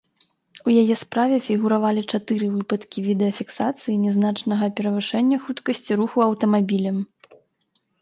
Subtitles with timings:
[0.69, 6.97] У яе справе фігуравалі чатыры выпадкі відэафіксацыі нязначнага перавышэння хуткасці руху аўтамабілем.